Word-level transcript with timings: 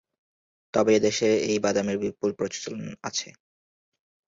তবে 0.73 0.91
এদেশে 0.95 1.29
এই 1.49 1.57
বাদামের 1.59 1.97
বিপুল 2.03 2.29
প্রচলন 2.39 2.79
আছে। 3.03 3.29